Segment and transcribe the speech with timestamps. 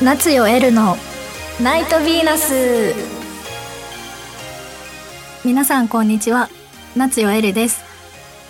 [0.00, 0.96] 夏よエルの
[1.60, 2.94] ナイトヴィーナス。
[5.44, 6.48] 皆さんこんにちは。
[6.94, 7.82] 夏よエルです。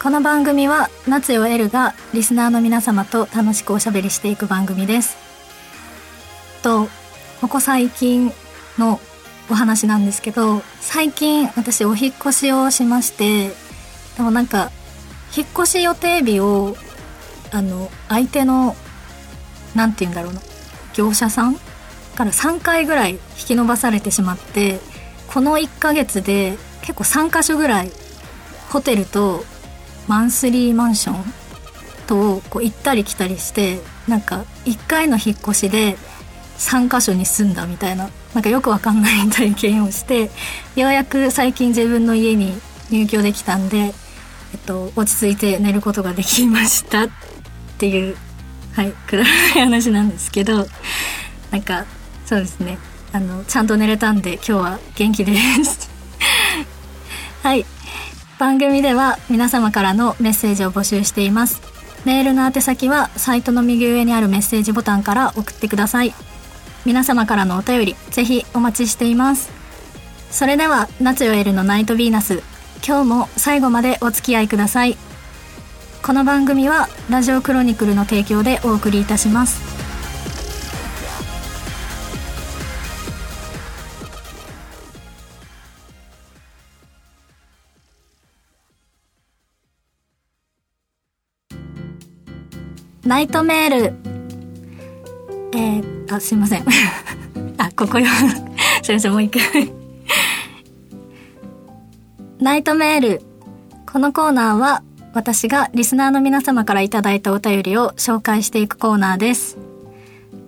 [0.02, 5.16] この番組は夏よエルがリスナーの皆様と楽しくおしゃべりしていく番組です。
[6.62, 6.86] と
[7.40, 8.30] ここ最近
[8.76, 9.00] の
[9.48, 13.52] お話なんですけど最近私お引越しをしまして
[14.18, 14.70] でもなんか
[15.34, 16.76] 引っ越し予定日を
[17.52, 18.76] あの相手の
[19.74, 20.42] 何て言うんだろうな。
[20.98, 21.54] 業者さん
[22.16, 24.80] から3回ぐらい引き延ばされてしまって
[25.28, 27.92] この1ヶ月で結構3カ所ぐらい
[28.70, 29.44] ホテルと
[30.08, 31.24] マンスリーマンション
[32.08, 35.96] とこう行ったり来たりしてなんか1回の引っ越しで
[36.56, 40.30] 3カ所に住んだみたいななんかよくわかんない体験をして
[40.74, 42.54] ようやく最近自分の家に
[42.90, 43.92] 入居できたんで、えっ
[44.66, 47.08] と、落ち着いて寝ることができましたっ
[47.78, 48.16] ていう
[48.74, 50.66] はいくだらない話なんですけど
[51.50, 51.86] なんか
[52.26, 52.78] そうですね。
[53.12, 55.88] あのちゃんと寝れたんで今日は元気です。
[57.42, 57.64] はい。
[58.38, 61.60] 番組では皆様からのメッセージを募集しています。
[62.04, 66.14] メールの宛先はサイトの右上にあるメッセージボタンから送ってください。
[66.84, 69.50] 皆様からのお便りぜひお待ちしています。
[70.30, 72.42] それでは夏よエルのナイトヴィーナス。
[72.86, 74.96] 今日も最後までお付き合いください。
[76.02, 79.77] この番組はラジオクロニクルの提供でお送りいたします。
[93.08, 93.94] ナイトメール
[95.54, 96.64] えー、あすいません
[97.56, 98.06] あここよ
[98.84, 99.72] すいませんもう一回
[102.38, 103.22] ナイトメール
[103.90, 104.82] このコーナーは
[105.14, 109.56] 私がリスナーの皆様からいただいたお便りを紹介していくコーナーです。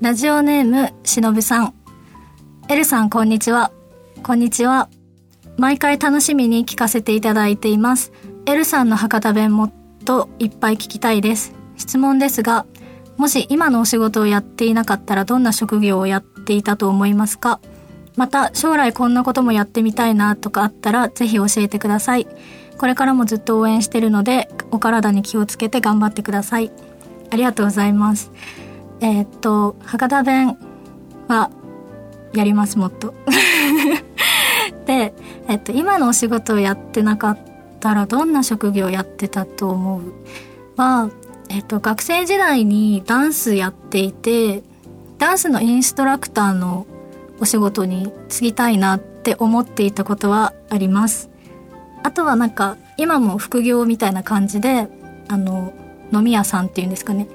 [0.03, 1.75] ラジオネームしのぶさん。
[2.69, 3.73] エルさんこんにちは。
[4.23, 4.91] こんにちは。
[5.57, 8.13] 毎回楽しみに聞かせていただいています。
[8.45, 9.73] エルさんの博多弁もっ
[10.05, 11.60] といっぱい聞きたいです。
[11.81, 12.67] 質問ですが、
[13.17, 17.61] もし今のお仕事をやっていなかったらどんな職業をやっていたと思いますか？
[18.17, 22.27] また将来こんなこともやってみたいなとかあったらぜひ教えてください。
[22.79, 26.71] これからもずっと応援してるのでお体に気をつけて頑張ってください。
[27.31, 28.31] ありがとうございます。
[29.01, 30.59] えー、っと博多弁
[31.29, 31.51] は
[32.35, 33.15] やりますもっと。
[34.87, 35.15] で、
[35.49, 37.39] えっと、今のお仕事をやってなかっ
[37.81, 40.03] たらどんな職業をやってたと思う？
[40.77, 41.11] は、
[41.51, 44.63] えっと、学生時代にダンスやっていて
[45.19, 46.87] ダンスのインストラクターの
[47.41, 51.29] お仕事に就きたいなって思っていたことはあります
[52.05, 54.89] あとはなんか今も副業みたいな感じで
[55.29, 55.75] あの
[56.13, 57.27] 飲み屋さんっていうんですかね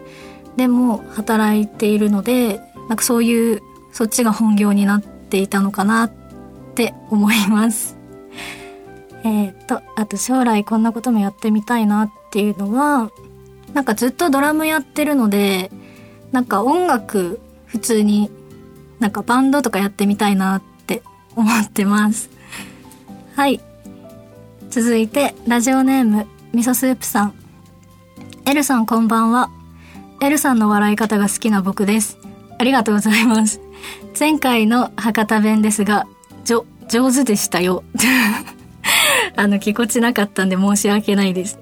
[0.55, 3.61] でも働いているのでなんかそういう
[3.91, 6.11] そっちが本業になっていたのかなっ
[6.75, 7.97] て思います。
[9.23, 13.09] えっ、とあと将来こんなこともやってみたいなっていうのは
[13.75, 15.69] なんかずっとドラムやってるので
[16.31, 18.31] なんか音楽普通に
[18.99, 21.03] なんかバンドとかやってみたいなって
[21.35, 22.29] 思ってます。
[23.35, 23.61] はい。
[24.69, 27.33] 続いて、ラジオネーム、味噌スープさん。
[28.45, 29.49] エルさんこんばんは。
[30.21, 32.17] エルさんの笑い方が好きな僕です。
[32.57, 33.59] ありがとうございます。
[34.17, 36.07] 前回の博多弁ですが、
[36.45, 37.83] じょ、上手でしたよ。
[39.35, 41.59] あの、ぎこちなかったんで申し訳ないです。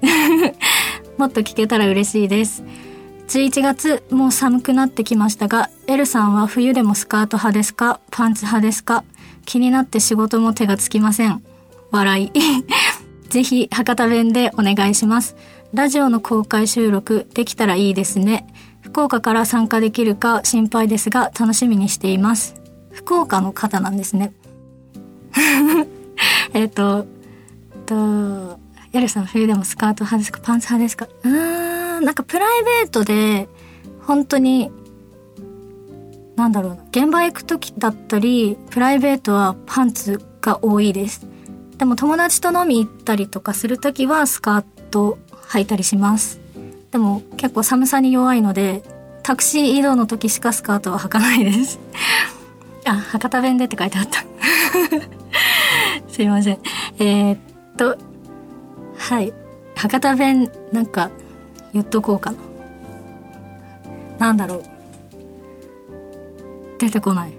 [1.18, 2.64] もっと聞けたら嬉しいです。
[3.28, 8.00] 11月、もう寒くなってきましたが、エルさんは冬でもスカート派ですか？
[8.10, 9.04] パンツ派ですか？
[9.46, 11.42] 気になって仕事も手がつきません。
[11.90, 12.32] 笑い。
[13.30, 15.36] ぜひ博多弁でお願いします。
[15.72, 18.46] ラジオの公開収録できたらいいですね。
[18.82, 22.54] 福岡から参加できるか心配ですが楽しみにしています。
[22.92, 24.32] 福岡の方なんですね。
[26.52, 27.06] えっと、
[27.72, 28.60] えっと、
[28.94, 31.08] やるさん冬でもスカート派ですかパンツ派ですか？
[31.24, 33.48] うーん、なんかプライベートで
[34.02, 34.70] 本当に
[36.36, 41.26] なんだろうな現場行く時だったりプライベートはパンツが多いです。
[41.76, 45.18] でも友達と飲み行ったりとかする時はスカート
[45.48, 46.40] 履いたりします。
[46.92, 48.82] でも結構寒さに弱いので
[49.24, 51.80] タクシー移動の時しかスカートは履かないです。
[52.86, 54.24] あ博多弁でって書いてあった。
[56.12, 56.58] すいません。
[57.00, 57.38] えー、っ
[57.76, 57.96] と
[59.08, 59.32] はい
[59.76, 61.10] 博多弁なんか
[61.72, 62.32] 言っとこうか
[64.18, 64.62] ななんだろう
[66.78, 67.32] 出てこない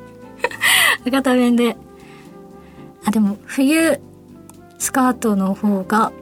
[1.04, 1.76] 博多弁で
[3.04, 4.00] あ、でも、冬、
[4.78, 6.12] スカートの方が、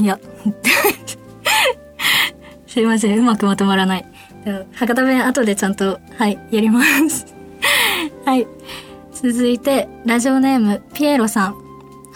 [0.00, 0.18] いや、
[2.66, 4.06] すいません、うまくまとまらない。
[4.72, 7.26] 博多弁後でちゃんと、はい、やります。
[8.24, 8.46] はい。
[9.12, 11.56] 続いて、ラジオネーム、ピエロさん。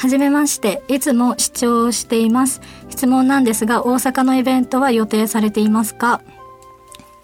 [0.06, 2.60] はじめまして、いつも視聴しています。
[2.90, 6.22] 質問なんですが、大阪のイベントは予定されていますか？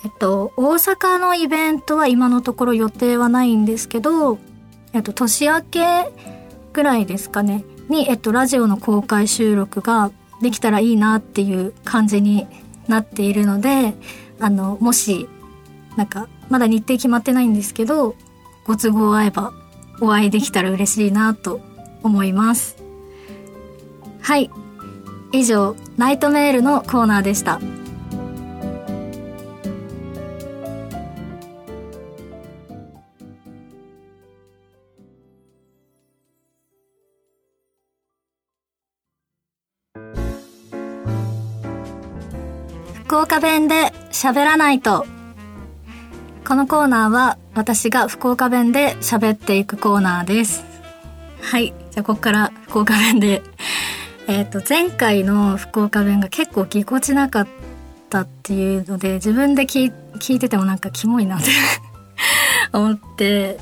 [0.04, 4.40] えっと、大阪のイベントは今のところ予定はないんですけど、
[4.92, 6.10] えっと、年明け
[6.72, 12.48] ぐらいですかね、に、えっと、ラジオの公開収録ができたらいいなっていう感じに
[12.88, 13.94] なっているので、
[14.40, 15.28] あの、もし、
[15.94, 18.16] なんか、まだ日程決まってないんですけど、
[18.66, 19.52] ご都合合えば
[20.00, 21.60] お会いできたら嬉しいなと
[22.02, 22.76] 思います。
[24.20, 24.50] はい。
[25.32, 27.60] 以上、ナイトメールのコーナーでした。
[43.04, 45.04] 福岡弁で喋らないと。
[46.46, 50.64] このコーナーは私が福岡弁で喋っていくコーナーです。
[51.42, 51.74] はい。
[51.92, 53.42] じゃあここから福岡弁で。
[54.28, 57.48] えっ、と、前回の福岡弁が結構ぎこちなかっ
[58.08, 61.50] たっていうので、自分で聞聞いててもなんかキモいなって
[62.72, 63.58] 思って、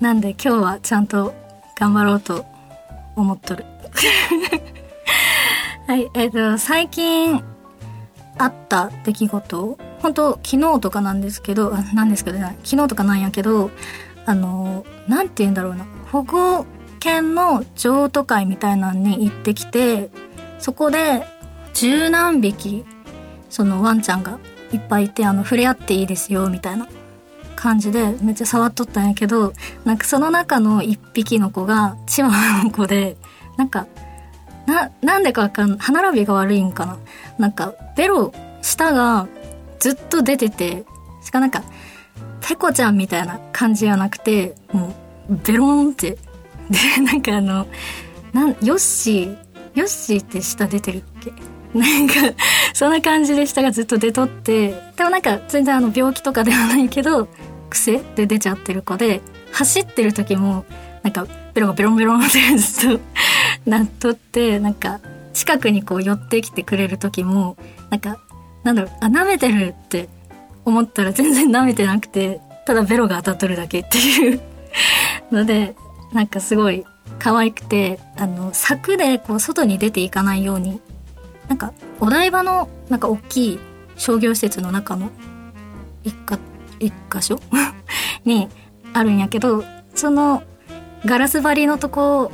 [0.00, 1.34] なんで今日はちゃんと
[1.78, 2.44] 頑張ろうと
[3.16, 3.64] 思っとる。
[5.86, 6.10] はい。
[6.14, 7.42] えっ、ー、と、最近、
[8.36, 13.70] あった出来事本当昨日とかなんですけどなんですけど昨日とかなんやけど
[14.24, 16.64] あのなんて言うんだろうな保護
[17.00, 20.10] 犬の譲渡会みたいなのに行ってきて
[20.58, 21.24] そこで
[21.74, 22.84] 十何匹
[23.48, 24.38] そのワンちゃんが
[24.72, 26.88] いっぱいいてあの触れ合っていいですよみたいな
[27.56, 29.52] 感じでめっちゃ触っとったんやけど
[29.84, 33.16] なんかその中の一匹の子がチワワの子で
[33.56, 33.86] なんか
[34.66, 36.98] ななんでかわかん歯並びが悪いんかな。
[37.38, 38.32] なんかベロ
[38.62, 39.26] 舌が
[39.78, 40.84] ずっと出てて
[41.22, 41.62] しかなんか
[42.40, 44.94] ペコちゃんみたいな感じじゃなくても
[45.30, 46.18] うベロンって
[46.70, 47.66] で なんかあの
[48.32, 49.36] なんヨッシー
[49.74, 51.32] ヨッシーって舌出てるっけ？
[51.78, 52.14] なんか
[52.74, 57.28] そんな感じで舌がずっと出とってでもなんか全然あの病気とかではないけど
[57.68, 59.20] 癖で出ちゃってる子で
[59.52, 60.64] 走ってる時も
[61.04, 63.00] なんかベロがベロンベロンって ずっと
[63.70, 64.98] なっとってなんか
[65.32, 67.56] 近くにこう寄ってきてくれる時も
[67.90, 68.18] なんか
[68.64, 70.08] なんだろうあ舐めてるって
[70.64, 74.40] 思ったら全然舐めてなくてただベロが当たっとるだけっていう
[75.30, 75.76] ので
[76.12, 76.84] なんかすごい
[77.18, 80.80] 可愛くてあの柵でこう外に出ていかないように
[81.48, 83.58] なんかお台場のなんか大きい
[83.96, 85.10] 商業施設の中の
[86.04, 86.38] 一か
[86.78, 87.40] 一箇所？
[88.24, 88.48] に
[88.92, 89.64] あるんやけど
[89.94, 90.42] その
[91.04, 92.30] ガラス張りのとこ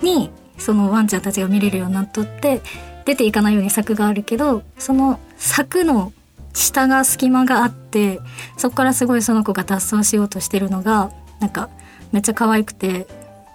[0.00, 2.62] にそのワンちゃんたちが見れるようになっとって
[3.04, 6.12] 出ていかないように柵があるけどその柵の
[6.52, 8.20] 下が隙間があって
[8.56, 11.10] そこからすごいその子が脱走しようとしてるのが
[11.40, 11.68] なんか
[12.14, 13.08] めっちゃ可愛くて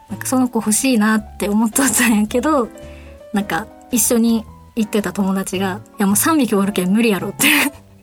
[0.10, 2.68] なんかその子欲しいなって思っとったんやけど
[3.34, 4.44] なんか一緒に
[4.76, 7.48] 行ってた友達が「いやもう3匹おるけん無理やろ」って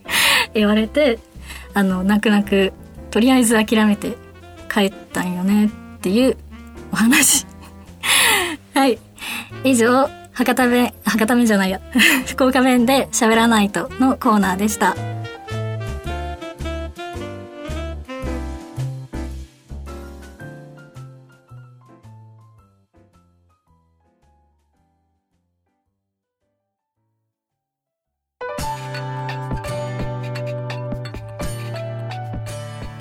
[0.54, 1.18] 言われて
[1.74, 2.72] あの泣く泣く
[3.10, 4.16] とりあえず諦めて
[4.72, 5.68] 帰ったんよねっ
[6.00, 6.36] ていう
[6.90, 7.46] お話
[8.74, 8.98] はい
[9.62, 11.80] 以上博多弁、博多弁じゃないや。
[12.28, 14.94] 福岡弁で喋らないとのコーナーでした。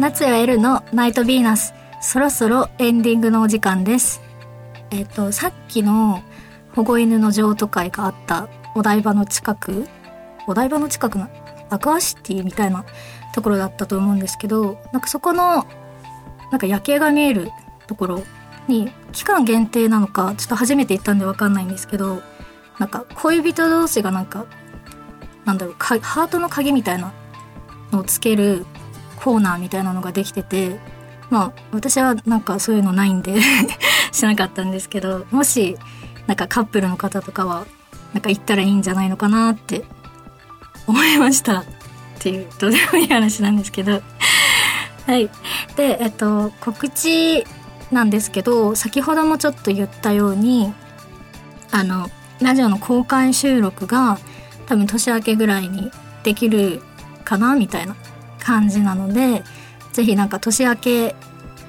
[0.05, 1.73] 夏やエルのナイトビーナス。
[1.99, 4.21] そろそろエンディングのお時間です。
[4.91, 6.21] えっ、と、さっきの
[6.75, 9.87] 保護犬の譲渡会があったお台場の近く
[10.45, 11.27] お台場の近くの
[11.71, 12.85] アクアシティみたいな
[13.33, 15.65] ところだったと思うんですけどなんかそこの
[16.51, 17.49] なんか夜景が見える
[17.87, 18.23] ところ
[18.67, 22.21] に期間限定なのかちょっと初めて行ったんで分かんないんですけど
[22.77, 24.45] なんか恋人同士がなんか
[25.45, 27.11] なんだろうハートの鍵みたいな
[27.91, 28.67] のをつける
[29.15, 30.79] コーナーみたいなのができてて
[31.29, 33.35] まあ私はなんかそういうのないんで
[34.11, 35.77] しなかったんですけどもし
[36.27, 37.65] なんかカップルの方とかは
[38.13, 39.83] なんか行ったらいいんじゃないのかなって
[40.87, 41.65] 思いましたっ
[42.19, 44.01] ていうどうでもいい話なんですけど。
[45.05, 45.29] はい。
[45.75, 47.45] でえっと告知
[47.91, 50.73] なんですけど先ほどもちょっと言ったように
[51.71, 52.09] あの
[52.41, 54.17] ラジオの公開収録が
[54.65, 55.91] 多分年明けぐらいに
[56.23, 56.81] できる
[57.23, 57.95] かなみたいな。
[58.45, 59.43] 感じなので
[59.91, 61.15] 是非なんか年明け、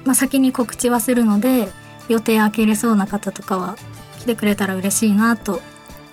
[0.05, 1.69] まあ、先に告知はするので
[2.07, 3.75] 予定開けれそうな方とかは
[4.19, 5.61] 来てくれたら嬉しいなと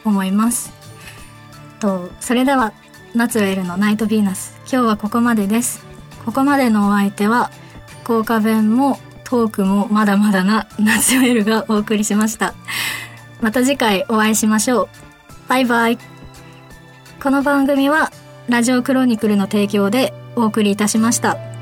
[0.05, 0.73] 思います。
[1.81, 2.73] とそれでは
[3.15, 4.59] ナチュラルのナイトヴィーナス。
[4.61, 5.85] 今日はここまでです。
[6.25, 7.51] ここまでのお相手は
[8.03, 12.55] 福岡弁もトークもまだまだなナチュエルがお送りしました。
[13.41, 14.89] また次回お会いしましょう。
[15.49, 15.99] バイバイ。
[17.23, 18.11] この番組は
[18.49, 21.54] ラジオクロニクルの提供でお送りいたしました。